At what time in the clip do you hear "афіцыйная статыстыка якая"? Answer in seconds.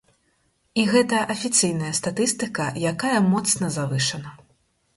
1.33-3.15